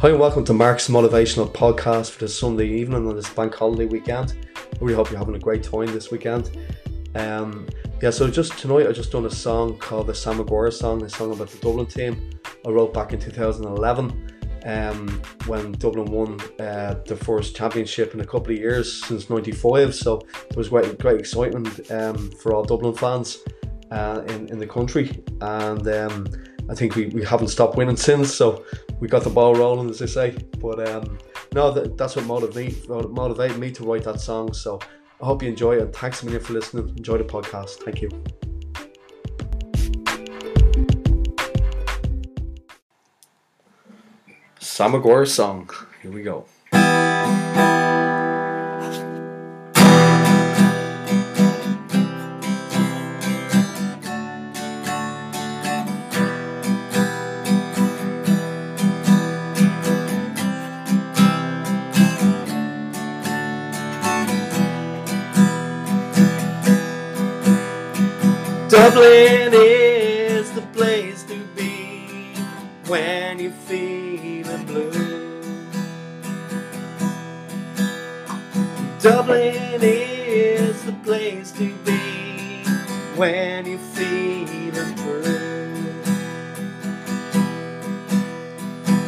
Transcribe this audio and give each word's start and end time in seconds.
Hi 0.00 0.10
and 0.10 0.20
welcome 0.20 0.44
to 0.44 0.52
Mark's 0.52 0.88
Motivational 0.88 1.50
Podcast 1.50 2.10
for 2.10 2.18
this 2.18 2.38
Sunday 2.38 2.66
evening 2.66 3.08
on 3.08 3.16
this 3.16 3.30
bank 3.30 3.54
holiday 3.54 3.86
weekend. 3.86 4.34
I 4.56 4.76
really 4.80 4.94
hope 4.94 5.10
you're 5.10 5.18
having 5.18 5.36
a 5.36 5.38
great 5.38 5.62
time 5.62 5.86
this 5.86 6.10
weekend. 6.10 6.58
Um, 7.14 7.66
yeah, 8.02 8.10
so 8.10 8.28
just 8.28 8.58
tonight 8.58 8.86
I 8.86 8.92
just 8.92 9.12
done 9.12 9.24
a 9.24 9.30
song 9.30 9.78
called 9.78 10.08
the 10.08 10.14
Sam 10.14 10.38
Maguire 10.38 10.70
song, 10.72 11.02
a 11.04 11.08
song 11.08 11.32
about 11.32 11.48
the 11.48 11.58
Dublin 11.58 11.86
team. 11.86 12.28
I 12.66 12.70
wrote 12.70 12.92
back 12.92 13.14
in 13.14 13.20
2011 13.20 14.34
um, 14.66 15.08
when 15.46 15.72
Dublin 15.72 16.10
won 16.10 16.40
uh, 16.58 16.96
their 17.06 17.16
first 17.16 17.56
championship 17.56 18.12
in 18.12 18.20
a 18.20 18.26
couple 18.26 18.52
of 18.52 18.58
years 18.58 19.04
since 19.04 19.30
'95. 19.30 19.94
So 19.94 20.20
there 20.32 20.56
was 20.56 20.68
great, 20.68 20.98
great 20.98 21.20
excitement 21.20 21.90
um, 21.90 22.30
for 22.32 22.52
all 22.52 22.64
Dublin 22.64 22.94
fans 22.94 23.38
uh, 23.90 24.22
in 24.28 24.48
in 24.48 24.58
the 24.58 24.66
country, 24.66 25.22
and 25.40 25.86
um, 25.88 26.26
I 26.68 26.74
think 26.74 26.94
we, 26.94 27.06
we 27.06 27.24
haven't 27.24 27.48
stopped 27.48 27.76
winning 27.76 27.96
since. 27.96 28.34
So 28.34 28.64
we 29.00 29.08
got 29.08 29.22
the 29.22 29.30
ball 29.30 29.54
rolling, 29.54 29.90
as 29.90 29.98
they 29.98 30.06
say. 30.06 30.36
But 30.58 30.88
um, 30.88 31.18
no, 31.52 31.70
that, 31.70 31.96
that's 31.96 32.16
what 32.16 32.24
motivated 32.24 32.88
me, 32.88 33.06
motivated 33.08 33.58
me 33.58 33.70
to 33.72 33.84
write 33.84 34.04
that 34.04 34.20
song. 34.20 34.52
So 34.52 34.80
I 35.20 35.26
hope 35.26 35.42
you 35.42 35.48
enjoy 35.48 35.76
it, 35.76 35.82
and 35.82 35.94
thanks 35.94 36.22
a 36.22 36.26
million 36.26 36.42
for 36.42 36.52
listening. 36.54 36.88
Enjoy 36.96 37.18
the 37.18 37.24
podcast. 37.24 37.82
Thank 37.84 38.02
you. 38.02 38.10
Sam 44.58 44.92
Maguire 44.92 45.26
song. 45.26 45.70
Here 46.02 46.10
we 46.10 46.22
go. 46.22 46.46
Is 69.64 70.50
the 70.52 70.60
place 70.72 71.22
to 71.22 71.36
be 71.56 72.34
when 72.86 73.38
you're 73.38 73.50
feeling 73.50 74.64
blue. 74.66 74.90
Dublin 79.00 79.80
is 79.82 80.84
the 80.84 80.92
place 81.04 81.50
to 81.52 81.74
be 81.86 82.64
when 83.16 83.64
you're 83.66 83.78
feeling 83.78 84.94
true. 84.96 85.94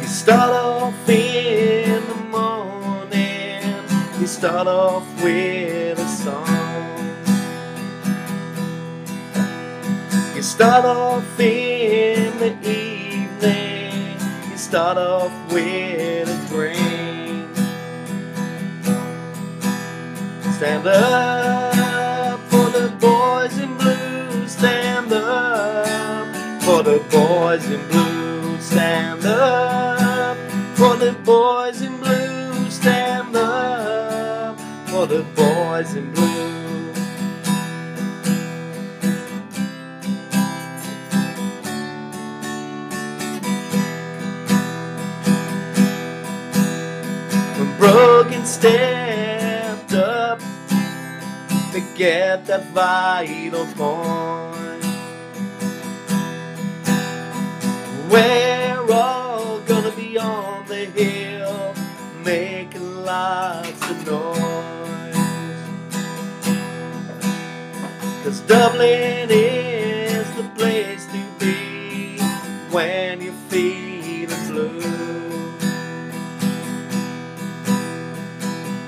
You 0.01 0.07
start 0.07 0.51
off 0.51 1.09
in 1.09 2.01
the 2.07 2.15
morning, 2.31 3.83
you 4.19 4.25
start 4.25 4.67
off 4.67 5.05
with 5.21 5.99
a 5.99 6.07
song. 6.07 6.56
Start 10.47 10.85
off 10.85 11.39
in 11.41 12.39
the 12.39 12.53
evening, 12.65 14.17
you 14.49 14.57
start 14.57 14.97
off 14.97 15.29
with 15.51 16.29
a 16.29 16.47
drink. 16.47 17.53
Stand 20.55 20.87
up 20.87 22.39
for 22.49 22.69
the 22.69 22.87
boys 22.97 23.57
in 23.57 23.77
blue, 23.77 24.47
stand 24.47 25.11
up 25.11 26.63
for 26.63 26.81
the 26.81 27.03
boys 27.11 27.69
in 27.69 27.85
blue, 27.89 28.57
stand 28.61 29.25
up 29.25 30.37
for 30.77 30.95
the 30.95 31.11
boys 31.25 31.81
in 31.81 31.97
blue, 31.97 32.71
stand 32.71 33.35
up 33.35 34.57
for 34.87 35.05
the 35.07 35.23
boys 35.35 35.93
in 35.93 36.09
blue. 36.13 36.16
Stepped 48.57 49.93
up 49.93 50.39
to 51.71 51.79
get 51.95 52.43
that 52.47 52.65
vital 52.73 53.67
point. 53.75 54.83
We're 58.11 58.91
all 58.91 59.59
gonna 59.59 59.91
be 59.95 60.17
on 60.17 60.65
the 60.67 60.85
hill 60.85 61.75
making 62.25 63.05
lots 63.05 63.91
of 63.91 64.07
noise. 64.07 65.15
Cause 68.23 68.39
Dublin 68.41 69.29
is 69.29 70.27
the 70.35 70.49
place 70.55 71.05
to 71.13 71.21
be 71.37 72.19
when 72.71 73.21
you're 73.21 73.33
feeling 73.49 74.47
blue. 74.47 75.06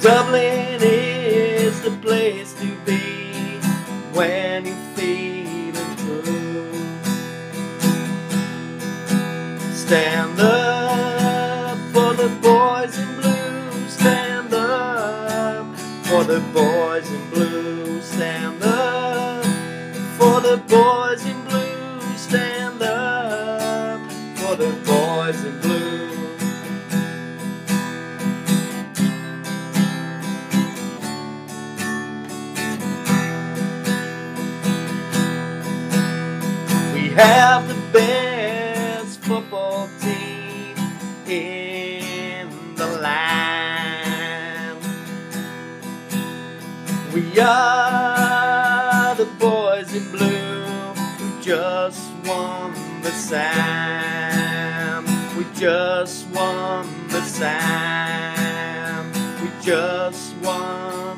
Dublin 0.01 0.79
is 0.81 1.81
the 1.81 1.91
place 1.91 2.53
to 2.53 2.67
be 2.85 3.59
when 4.13 4.65
you're 4.65 4.75
feeling 4.95 5.95
true. 5.97 6.71
Stand 9.73 10.39
up 10.39 11.77
for 11.91 12.13
the 12.13 12.29
boys 12.41 12.97
in 12.97 13.15
blue. 13.19 13.89
Stand 13.89 14.53
up 14.53 15.77
for 16.05 16.23
the 16.23 16.39
boys 16.53 17.11
in 17.11 17.29
blue. 17.31 18.01
Stand 18.01 18.63
up 18.63 19.43
for 20.17 20.39
the 20.39 20.63
boys 20.69 21.25
in 21.25 21.38
have 37.19 37.67
the 37.67 37.75
best 37.91 39.19
football 39.21 39.89
team 39.99 40.77
in 41.27 42.49
the 42.75 42.87
land. 43.01 44.79
We 47.13 47.37
are 47.41 49.15
the 49.15 49.25
boys 49.37 49.93
in 49.93 50.09
blue 50.11 50.63
who 51.17 51.41
just 51.41 52.09
won 52.25 52.73
the 53.01 53.11
Sam. 53.11 55.03
We 55.37 55.45
just 55.55 56.25
won 56.29 56.87
the 57.09 57.21
Sam. 57.23 59.11
We 59.41 59.49
just 59.61 60.35
won 60.37 61.17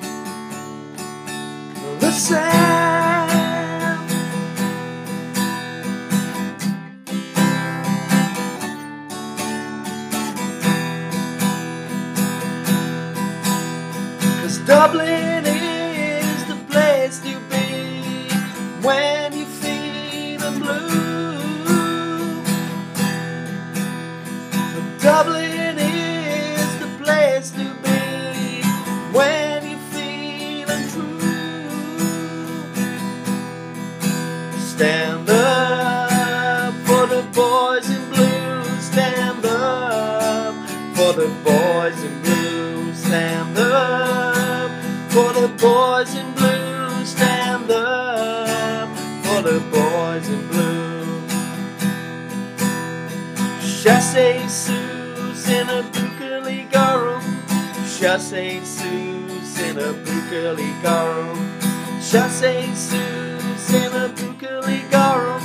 the 1.99 2.11
Sam. 2.11 3.10
Dublin 14.71 15.30
for 49.41 49.51
the 49.51 49.59
boys 49.71 50.27
in 50.29 50.47
blue. 50.47 51.27
Chassez 53.81 54.49
Sus 54.49 55.47
in 55.49 55.69
a 55.69 55.83
Bukali 55.93 56.69
Garum. 56.71 57.21
Chassez 57.85 58.65
Sus 58.65 59.59
in 59.59 59.77
a 59.79 59.93
Bukali 60.05 60.81
Garum. 60.83 61.39
Chassez 61.99 62.75
Sus 62.75 63.73
in 63.73 63.91
a 63.93 64.09
Bukali 64.09 64.89
Garum. 64.91 65.41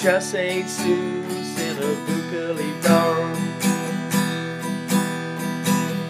Chassez 0.00 0.68
Sus 0.68 1.60
in 1.60 1.78
a 1.78 1.92
Bukali 2.06 2.82
Garum. 2.82 3.40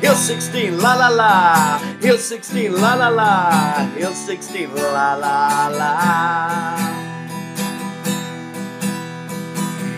Hill 0.01 0.15
16, 0.15 0.79
la 0.79 0.95
la 0.95 1.09
la. 1.09 1.79
Hill 2.01 2.19
16, 2.19 2.73
la 2.73 2.95
la 2.95 3.09
la. 3.09 3.89
Hill 3.97 4.13
16, 4.13 4.69
la 4.75 5.15
la 5.15 5.69
la. 5.69 7.04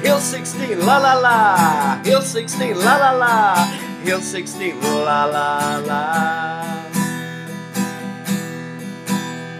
Hill 0.06 0.20
16, 0.20 0.87
la 0.87 0.99
la 0.99 1.14
la. 1.14 2.00
Hill 2.05 2.23
16, 2.23 2.79
la 2.79 2.97
la 2.97 3.11
la. 3.11 3.56
Hill 4.05 4.23
16, 4.23 4.81
la 4.81 5.25
la 5.25 5.79
la. 5.79 6.03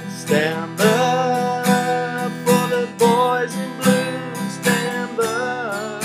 Stand 0.09 0.81
up 0.81 2.31
for 2.47 2.69
the 2.71 2.87
boys 2.97 3.57
in 3.57 3.71
blue. 3.81 4.35
Stand 4.49 5.19
up 5.19 6.05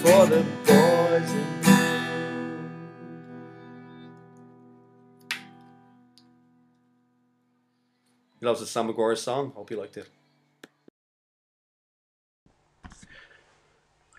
for 0.00 0.24
the 0.32 0.42
boys 0.64 1.30
in 1.30 1.60
blue. 1.60 1.76
He 8.40 8.46
loves 8.46 8.60
the 8.60 8.66
Sam 8.66 8.86
Maguire 8.86 9.14
song. 9.16 9.52
Hope 9.54 9.70
you 9.70 9.76
liked 9.76 9.98
it. 9.98 10.08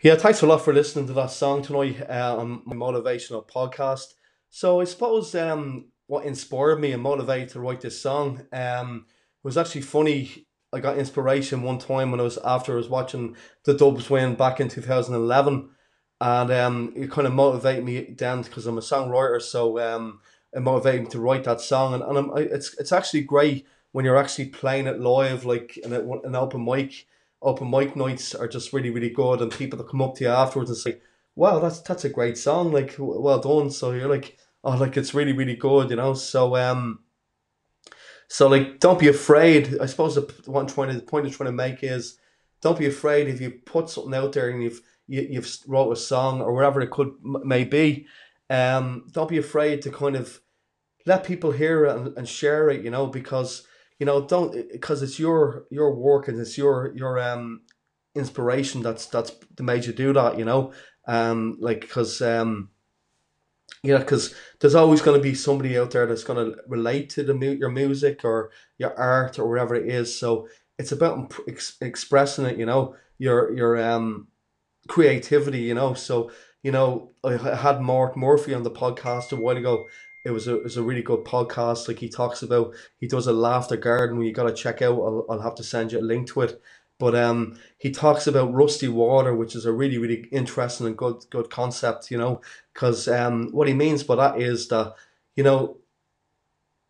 Yeah, 0.02 0.16
thanks 0.16 0.42
a 0.42 0.48
lot 0.48 0.62
for 0.62 0.74
listening 0.74 1.08
to 1.08 1.14
that 1.14 1.30
song 1.30 1.62
tonight 1.62 2.02
uh, 2.10 2.38
on 2.38 2.62
my 2.66 2.74
motivational 2.74 3.46
podcast. 3.46 4.14
So 4.50 4.80
I 4.80 4.86
suppose 4.86 5.36
um, 5.36 5.90
what 6.08 6.26
inspired 6.26 6.80
me 6.80 6.94
and 6.94 7.04
motivated 7.04 7.50
to 7.50 7.60
write 7.60 7.82
this 7.82 8.02
song 8.02 8.46
um, 8.54 9.08
was 9.44 9.58
actually 9.58 9.82
funny. 9.82 10.48
I 10.72 10.80
got 10.80 10.98
inspiration 10.98 11.64
one 11.64 11.80
time 11.80 12.12
when 12.12 12.22
I 12.22 12.24
was 12.24 12.38
after 12.46 12.72
I 12.72 12.78
was 12.78 12.88
watching 12.88 13.36
the 13.66 13.74
Dubs 13.74 14.10
win 14.10 14.36
back 14.36 14.62
in 14.62 14.70
2011, 14.70 15.70
and 16.22 16.52
um, 16.52 16.94
it 16.96 17.12
kind 17.12 17.28
of 17.28 17.34
motivated 17.34 17.84
me 17.84 18.16
then 18.18 18.44
because 18.44 18.68
I'm 18.68 18.78
a 18.78 18.82
songwriter. 18.82 19.42
So 19.42 19.80
um, 19.80 20.22
it 20.54 20.62
motivated 20.62 21.02
me 21.02 21.10
to 21.10 21.20
write 21.20 21.44
that 21.44 21.60
song, 21.60 21.94
and, 21.94 22.04
and 22.04 22.18
I'm, 22.18 22.32
it's 22.38 22.74
it's 22.80 22.94
actually 22.94 23.24
great 23.24 23.68
when 23.92 24.06
you're 24.06 24.16
actually 24.16 24.46
playing 24.46 24.88
it 24.88 25.02
live, 25.02 25.44
like 25.44 25.76
in 25.76 25.92
a, 25.92 26.00
an 26.00 26.36
open 26.38 26.64
mic 26.64 27.06
open 27.42 27.70
mic 27.70 27.96
nights 27.96 28.36
are 28.36 28.48
just 28.48 28.74
really 28.74 28.90
really 28.90 29.10
good 29.10 29.42
and 29.42 29.52
people 29.52 29.78
that 29.78 29.88
come 29.90 30.02
up 30.02 30.16
to 30.16 30.26
you 30.26 30.30
afterwards 30.30 30.70
and 30.70 30.78
say 30.78 31.00
wow 31.36 31.60
that's 31.60 31.80
that's 31.82 32.04
a 32.06 32.10
great 32.10 32.38
song 32.38 32.72
like 32.72 32.96
well 33.00 33.40
done. 33.40 33.72
So 33.72 33.92
you're 33.92 34.10
like 34.10 34.38
oh 34.64 34.76
like 34.76 34.98
it's 34.98 35.14
really 35.14 35.34
really 35.34 35.56
good 35.56 35.90
you 35.90 35.96
know? 35.96 36.14
So 36.14 36.56
um 36.56 37.00
so 38.28 38.48
like 38.48 38.80
don't 38.80 39.00
be 39.00 39.08
afraid. 39.08 39.80
I 39.80 39.86
suppose 39.86 40.16
the 40.16 40.22
one 40.52 40.68
trying 40.68 40.90
to 40.90 40.96
the 40.96 41.02
point 41.02 41.26
i'm 41.26 41.32
trying 41.32 41.48
to 41.48 41.54
make 41.54 41.84
is 41.84 42.18
don't 42.62 42.78
be 42.78 42.88
afraid 42.88 43.28
if 43.28 43.40
you 43.40 43.52
put 43.52 43.90
something 43.90 44.14
out 44.14 44.34
there 44.34 44.50
and 44.50 44.62
you've 44.62 44.82
you, 45.08 45.28
you've 45.30 45.58
wrote 45.66 45.92
a 45.92 45.96
song 45.96 46.42
or 46.42 46.54
whatever 46.54 46.82
it 46.82 46.92
could 46.92 47.14
may 47.24 47.64
be 47.64 48.06
um 48.50 49.08
don't 49.12 49.30
be 49.30 49.38
afraid 49.38 49.82
to 49.82 49.92
kind 49.92 50.16
of 50.16 50.42
let 51.06 51.24
people 51.24 51.52
hear 51.52 51.86
it 51.86 51.96
and, 51.96 52.18
and 52.18 52.28
share 52.28 52.70
it 52.70 52.84
you 52.84 52.92
know? 52.92 53.08
Because 53.08 53.66
you 54.00 54.06
know 54.06 54.26
don't 54.26 54.72
because 54.72 55.02
it's 55.02 55.20
your 55.20 55.66
your 55.70 55.94
work 55.96 56.28
and 56.28 56.40
it's 56.40 56.58
your 56.58 56.94
your 56.96 57.20
um 57.20 57.62
inspiration 58.16 58.82
that's 58.82 59.06
that's 59.06 59.32
the 59.56 59.64
made 59.64 59.86
you 59.86 59.94
do 59.94 60.14
that 60.14 60.38
you 60.40 60.46
know? 60.46 60.74
Um 61.08 61.58
like 61.60 61.82
because 61.82 62.22
um 62.22 62.70
you 63.84 63.94
know 63.94 64.00
because 64.00 64.34
there's 64.60 64.76
always 64.76 65.02
going 65.02 65.18
to 65.18 65.24
be 65.24 65.36
somebody 65.36 65.78
out 65.78 65.92
there 65.92 66.06
that's 66.06 66.24
going 66.24 66.52
to 66.52 66.58
relate 66.68 67.10
to 67.12 67.24
the 67.24 67.36
your 67.60 67.70
music 67.72 68.26
or 68.26 68.52
your 68.78 68.98
art 69.00 69.40
or 69.40 69.48
whatever 69.50 69.76
it 69.76 69.88
is. 69.88 70.18
So 70.20 70.48
it's 70.78 70.92
about 70.92 71.34
ex- 71.48 71.78
expressing 71.82 72.46
it 72.46 72.58
you 72.58 72.66
know? 72.66 72.96
Your 73.18 73.56
your 73.56 73.82
um 73.82 74.28
creativity 74.88 75.60
you 75.60 75.74
know? 75.74 75.94
So 75.94 76.32
you 76.64 76.72
know 76.72 77.12
i 77.24 77.38
had 77.56 77.82
mark 77.82 78.18
murphy 78.18 78.54
on 78.54 78.64
the 78.64 78.72
podcast 78.72 79.32
a 79.32 79.36
while 79.36 79.58
ago 79.58 79.88
it 80.30 80.34
was 80.34 80.48
a 80.48 80.58
it 80.58 80.64
was 80.64 80.78
a 80.78 80.84
really 80.84 81.02
good 81.02 81.26
podcast. 81.26 81.88
Like 81.88 82.00
he 82.00 82.08
talks 82.08 82.44
about, 82.44 82.76
he 82.98 83.08
does 83.08 83.26
a 83.26 83.34
laughter 83.34 83.76
garden. 83.76 84.22
You 84.22 84.32
got 84.32 84.44
to 84.44 84.54
check 84.54 84.82
out. 84.82 84.94
I'll, 84.94 85.26
I'll 85.28 85.42
have 85.42 85.56
to 85.56 85.64
send 85.64 85.92
you 85.92 86.00
a 86.00 86.02
link 86.02 86.30
to 86.30 86.42
it. 86.42 86.62
But 87.00 87.16
um, 87.16 87.58
he 87.78 87.92
talks 87.92 88.28
about 88.28 88.54
rusty 88.54 88.88
water, 88.88 89.34
which 89.34 89.56
is 89.56 89.66
a 89.66 89.72
really 89.72 89.98
really 89.98 90.28
interesting 90.32 90.86
and 90.86 90.98
good 90.98 91.26
good 91.32 91.50
concept. 91.50 92.12
You 92.12 92.20
know, 92.20 92.42
because 92.74 93.08
um, 93.08 93.50
what 93.52 93.68
he 93.68 93.74
means 93.74 94.04
by 94.04 94.16
that 94.18 94.40
is 94.40 94.68
that 94.68 94.94
you 95.36 95.44
know 95.44 95.78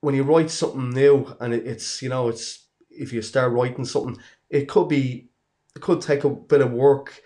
when 0.01 0.15
you 0.15 0.23
write 0.23 0.51
something 0.51 0.89
new 0.89 1.33
and 1.39 1.53
it, 1.53 1.65
it's 1.65 2.01
you 2.01 2.09
know 2.09 2.27
it's 2.27 2.65
if 2.89 3.13
you 3.13 3.21
start 3.21 3.53
writing 3.53 3.85
something, 3.85 4.21
it 4.49 4.67
could 4.67 4.89
be 4.89 5.29
it 5.77 5.81
could 5.81 6.01
take 6.01 6.25
a 6.25 6.29
bit 6.29 6.61
of 6.61 6.71
work 6.71 7.21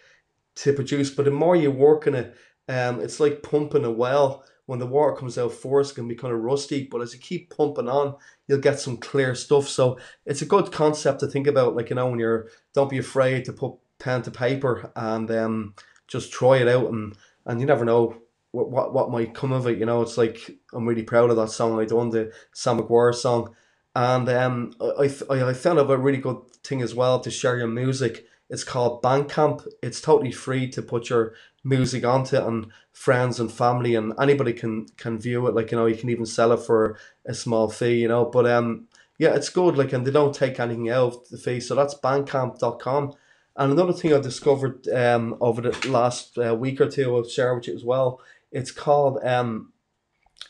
to 0.57 0.74
produce, 0.74 1.10
but 1.10 1.25
the 1.25 1.31
more 1.31 1.56
you 1.56 1.71
work 1.71 2.06
in 2.06 2.13
it, 2.13 2.36
um, 2.69 3.00
it's 3.00 3.19
like 3.19 3.42
pumping 3.42 3.86
a 3.86 3.92
well 3.92 4.44
when 4.65 4.80
the 4.80 4.86
water 4.86 5.15
comes 5.15 5.38
out 5.38 5.51
first, 5.51 5.95
can 5.95 6.07
be 6.07 6.15
kind 6.15 6.33
of 6.33 6.42
rusty. 6.42 6.88
But 6.89 7.01
as 7.01 7.13
you 7.13 7.19
keep 7.19 7.56
pumping 7.56 7.89
on, 7.89 8.15
you'll 8.48 8.60
get 8.60 8.80
some 8.80 8.98
clear 8.98 9.36
stuff. 9.36 9.68
So 9.68 9.98
it's 10.25 10.42
a 10.42 10.45
good 10.45 10.71
concept 10.71 11.19
to 11.19 11.27
think 11.27 11.48
about. 11.48 11.75
Like 11.75 11.89
you 11.89 11.95
know, 11.95 12.07
when 12.07 12.19
you're 12.19 12.50
don't 12.74 12.89
be 12.89 12.98
afraid 12.98 13.45
to 13.45 13.54
put 13.54 13.74
pen 14.00 14.21
to 14.24 14.31
paper 14.31 14.92
and 14.95 15.30
um, 15.31 15.75
just 16.07 16.31
try 16.31 16.57
it 16.57 16.68
out, 16.68 16.92
and 16.92 17.15
and 17.45 17.60
you 17.60 17.65
never 17.65 17.86
know 17.86 18.18
what, 18.51 18.69
what 18.71 18.94
what 18.94 19.12
might 19.12 19.33
come 19.33 19.51
of 19.51 19.68
it. 19.68 19.77
You 19.77 19.86
know, 19.86 20.01
it's 20.01 20.18
like 20.18 20.51
I'm 20.74 20.88
really 20.88 21.04
proud 21.04 21.30
of 21.30 21.38
that 21.38 21.50
song 21.50 21.80
I 21.80 21.86
done, 21.86 22.10
the 22.10 22.31
Sam 22.54 22.77
Maguire 22.77 23.13
song, 23.13 23.56
and 23.95 24.30
um, 24.30 24.74
I 24.80 25.13
I, 25.30 25.50
I 25.50 25.54
found 25.54 25.80
it 25.80 25.89
a 25.89 25.98
really 25.98 26.19
good 26.19 26.42
thing 26.63 26.81
as 26.81 26.95
well 26.95 27.19
to 27.19 27.31
share 27.31 27.57
your 27.57 27.68
music. 27.68 28.25
It's 28.50 28.63
called 28.63 29.01
Bandcamp. 29.01 29.68
It's 29.81 30.00
totally 30.00 30.31
free 30.31 30.69
to 30.69 30.81
put 30.81 31.10
your 31.10 31.33
music 31.63 32.04
onto 32.04 32.36
it 32.36 32.44
and 32.44 32.68
friends 32.92 33.39
and 33.39 33.51
family 33.51 33.95
and 33.95 34.13
anybody 34.19 34.54
can 34.54 34.86
can 34.98 35.19
view 35.19 35.48
it. 35.48 35.56
Like 35.56 35.71
you 35.71 35.77
know 35.77 35.86
you 35.86 35.95
can 35.95 36.10
even 36.10 36.25
sell 36.25 36.51
it 36.51 36.62
for 36.62 36.98
a 37.25 37.33
small 37.33 37.69
fee 37.69 38.01
you 38.01 38.07
know 38.07 38.25
but 38.25 38.45
um 38.45 38.88
yeah 39.18 39.33
it's 39.36 39.50
good. 39.50 39.77
Like 39.77 39.94
and 39.94 40.06
they 40.06 40.12
don't 40.12 40.36
take 40.36 40.60
anything 40.60 40.89
out 40.89 41.13
of 41.13 41.30
the 41.30 41.38
fee. 41.38 41.60
So 41.60 41.75
that's 41.75 41.95
bandcamp.com 41.95 43.13
and 43.56 43.71
another 43.71 43.94
thing 43.94 44.12
i 44.12 44.19
discovered 44.19 44.88
um 44.88 45.38
over 45.39 45.62
the 45.62 45.88
last 45.88 46.39
uh, 46.39 46.56
week 46.56 46.81
or 46.81 46.89
two 46.89 47.15
i'll 47.15 47.24
share 47.24 47.54
with 47.54 47.68
you 47.68 47.75
as 47.75 47.83
well 47.83 48.19
it's 48.51 48.71
called 48.71 49.19
um 49.24 49.71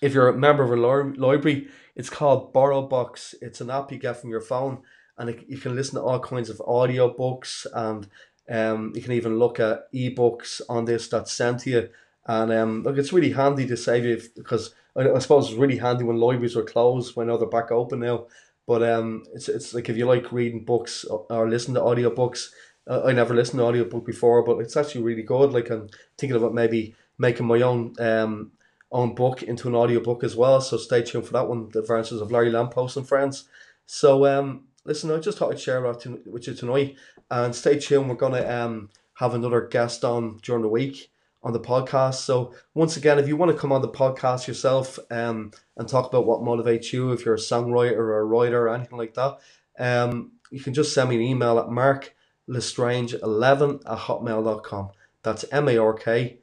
if 0.02 0.14
you're 0.14 0.30
a 0.30 0.38
member 0.38 0.64
of 0.64 0.72
a 0.72 0.76
library 1.22 1.68
it's 1.96 2.10
called 2.10 2.54
BorrowBox. 2.54 3.36
It's 3.42 3.62
an 3.62 3.70
app 3.70 3.92
you 3.92 3.98
get 3.98 4.20
from 4.20 4.30
your 4.30 4.42
phone 4.42 4.82
and 5.18 5.30
it, 5.30 5.46
you 5.48 5.58
can 5.58 5.76
listen 5.76 5.96
to 5.96 6.02
all 6.02 6.20
kinds 6.20 6.50
of 6.50 6.62
audio 6.62 7.14
books 7.14 7.68
and 7.74 8.08
um, 8.50 8.92
you 8.96 9.02
can 9.02 9.14
even 9.14 9.40
look 9.40 9.60
at 9.60 9.92
ebooks 9.94 10.62
on 10.70 10.86
this 10.86 11.08
that's 11.08 11.32
sent 11.32 11.62
to 11.62 11.70
you. 11.70 11.90
And 12.26 12.52
um, 12.52 12.84
look, 12.84 12.98
it's 12.98 13.14
really 13.14 13.32
handy 13.32 13.68
to 13.68 13.78
save 13.78 14.06
you 14.06 14.22
because 14.36 14.74
I, 14.96 15.10
I 15.10 15.20
suppose 15.20 15.50
it's 15.50 15.58
really 15.58 15.78
handy 15.78 16.04
when 16.04 16.18
libraries 16.18 16.56
are 16.56 16.64
closed 16.64 17.16
when 17.16 17.28
they're 17.28 17.46
back 17.46 17.72
open 17.72 18.00
now. 18.00 18.28
But 18.66 18.84
um, 18.84 19.24
it's 19.34 19.50
it's 19.50 19.74
like 19.74 19.90
if 19.90 19.98
you 19.98 20.06
like 20.06 20.32
reading 20.32 20.64
books 20.64 21.04
or, 21.04 21.26
or 21.30 21.50
listen 21.50 21.74
to 21.74 21.82
audiobooks, 21.82 22.50
uh, 22.88 23.04
I 23.06 23.12
never 23.12 23.34
listened 23.34 23.60
to 23.60 23.66
audiobook 23.66 24.06
before, 24.06 24.44
but 24.44 24.60
it's 24.60 24.78
actually 24.78 25.04
really 25.04 25.24
good. 25.24 25.52
Like 25.52 25.70
I'm 25.70 25.90
thinking 26.18 26.38
about 26.38 26.54
maybe 26.54 26.96
making 27.18 27.46
my 27.46 27.62
own 27.62 27.94
um 28.00 28.52
own 28.92 29.16
book 29.16 29.44
into 29.44 29.68
an 29.68 29.76
audiobook 29.76 30.24
as 30.24 30.36
well. 30.36 30.62
So 30.62 30.78
stay 30.78 31.02
tuned 31.02 31.26
for 31.26 31.34
that 31.34 31.50
one, 31.50 31.70
The 31.74 31.80
Adventures 31.80 32.22
of 32.22 32.32
Larry 32.32 32.52
Lamppost 32.52 32.96
and 32.96 33.08
Friends. 33.08 33.50
So 33.86 34.26
um 34.26 34.66
listen, 34.86 35.12
I 35.12 35.18
just 35.18 35.38
thought 35.38 35.52
I'd 35.52 35.60
share 35.60 35.82
that 35.82 36.02
to, 36.02 36.22
with 36.26 36.48
you 36.48 36.54
tonight. 36.54 36.96
And 37.34 37.54
stay 37.56 37.80
tuned. 37.80 38.10
We're 38.10 38.16
going 38.16 38.34
to 38.34 38.56
um, 38.56 38.90
have 39.16 39.34
another 39.34 39.62
guest 39.62 40.06
on 40.06 40.38
during 40.44 40.62
the 40.62 40.68
week 40.68 41.10
on 41.42 41.52
the 41.52 41.60
podcast. 41.60 42.14
So 42.16 42.54
once 42.76 42.96
again, 42.96 43.18
if 43.18 43.28
you 43.28 43.36
want 43.36 43.52
to 43.52 43.58
come 43.58 43.72
on 43.72 43.82
the 43.82 43.90
podcast 43.90 44.46
yourself 44.46 45.00
um, 45.10 45.50
and 45.76 45.90
talk 45.90 46.08
about 46.08 46.28
what 46.28 46.42
motivates 46.42 46.94
you, 46.94 47.12
if 47.12 47.26
you're 47.26 47.34
a 47.34 47.40
songwriter 47.40 47.98
or 47.98 48.20
a 48.20 48.24
writer 48.24 48.68
or 48.68 48.76
anything 48.76 49.00
like 49.00 49.16
that, 49.16 49.40
um, 49.80 50.34
you 50.52 50.60
can 50.60 50.76
just 50.76 50.94
send 50.94 51.10
me 51.10 51.16
an 51.16 51.24
email 51.24 51.58
at 51.58 51.66
marklestrange11 51.66 53.82
at 53.90 53.98
hotmail.com. 53.98 54.92
That's 55.24 55.46
M-A-R-K 55.52 56.38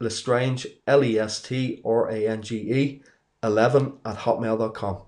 Lestrange, 0.00 0.68
L-E-S-T-R-A-N-G-E 0.86 1.82
11 3.42 3.92
at 4.04 4.16
hotmail.com. 4.18 5.07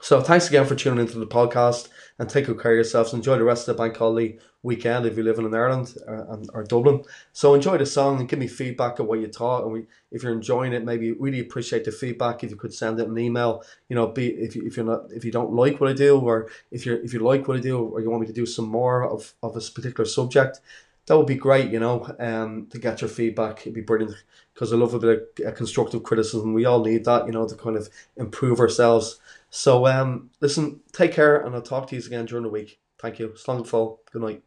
So 0.00 0.20
thanks 0.20 0.48
again 0.48 0.66
for 0.66 0.74
tuning 0.74 1.00
into 1.00 1.18
the 1.18 1.26
podcast 1.26 1.88
and 2.18 2.28
take 2.28 2.46
good 2.46 2.60
care 2.60 2.72
of 2.72 2.76
yourselves. 2.76 3.12
Enjoy 3.12 3.36
the 3.38 3.44
rest 3.44 3.66
of 3.66 3.76
the 3.76 3.82
bank 3.82 3.96
holiday 3.96 4.38
weekend 4.62 5.06
if 5.06 5.16
you're 5.16 5.24
living 5.24 5.46
in 5.46 5.54
Ireland 5.54 5.96
or, 6.06 6.30
uh, 6.30 6.44
or 6.52 6.64
Dublin. 6.64 7.02
So 7.32 7.54
enjoy 7.54 7.78
the 7.78 7.86
song 7.86 8.20
and 8.20 8.28
give 8.28 8.38
me 8.38 8.48
feedback 8.48 8.98
of 8.98 9.06
what 9.06 9.20
you 9.20 9.28
thought. 9.28 9.64
And 9.64 9.72
we, 9.72 9.86
if 10.10 10.22
you're 10.22 10.32
enjoying 10.32 10.72
it, 10.72 10.84
maybe 10.84 11.12
really 11.12 11.40
appreciate 11.40 11.84
the 11.84 11.92
feedback. 11.92 12.44
If 12.44 12.50
you 12.50 12.56
could 12.56 12.74
send 12.74 13.00
it 13.00 13.08
an 13.08 13.18
email, 13.18 13.62
you 13.88 13.96
know, 13.96 14.08
be 14.08 14.28
if, 14.28 14.54
you, 14.54 14.66
if 14.66 14.76
you're 14.76 14.86
not 14.86 15.12
if 15.12 15.24
you 15.24 15.32
don't 15.32 15.52
like 15.52 15.80
what 15.80 15.90
I 15.90 15.94
do, 15.94 16.18
or 16.18 16.50
if 16.70 16.84
you're 16.84 17.02
if 17.02 17.12
you 17.12 17.20
like 17.20 17.48
what 17.48 17.56
I 17.56 17.60
do, 17.60 17.78
or 17.78 18.00
you 18.00 18.10
want 18.10 18.22
me 18.22 18.26
to 18.26 18.32
do 18.32 18.46
some 18.46 18.68
more 18.68 19.08
of 19.08 19.34
of 19.42 19.56
a 19.56 19.60
particular 19.60 20.04
subject, 20.04 20.60
that 21.06 21.16
would 21.16 21.26
be 21.26 21.36
great. 21.36 21.70
You 21.70 21.80
know, 21.80 22.14
um, 22.18 22.66
to 22.70 22.78
get 22.78 23.00
your 23.00 23.10
feedback, 23.10 23.62
it'd 23.62 23.74
be 23.74 23.80
brilliant 23.80 24.16
because 24.52 24.72
I 24.72 24.76
love 24.76 24.94
a 24.94 24.98
bit 24.98 25.38
of 25.44 25.54
constructive 25.54 26.02
criticism. 26.02 26.54
We 26.54 26.64
all 26.64 26.82
need 26.82 27.04
that, 27.04 27.26
you 27.26 27.32
know, 27.32 27.46
to 27.46 27.54
kind 27.54 27.76
of 27.76 27.88
improve 28.16 28.58
ourselves. 28.58 29.20
So 29.56 29.86
um, 29.86 30.28
listen, 30.42 30.80
take 30.92 31.12
care, 31.12 31.38
and 31.38 31.54
I'll 31.54 31.62
talk 31.62 31.88
to 31.88 31.96
you 31.96 32.02
again 32.04 32.26
during 32.26 32.44
the 32.44 32.50
week. 32.50 32.78
Thank 33.00 33.18
you. 33.18 33.34
Full. 33.64 34.02
Good 34.12 34.20
night. 34.20 34.42